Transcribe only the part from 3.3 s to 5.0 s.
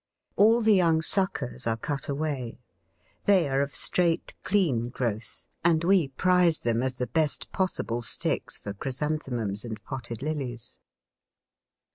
are of straight, clean